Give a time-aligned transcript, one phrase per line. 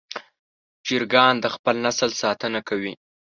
[0.85, 2.93] چرګان د خپل نسل ساتنه کوي.